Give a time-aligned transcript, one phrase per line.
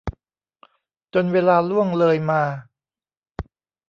[1.13, 2.43] จนเวลาล่วงเลยมา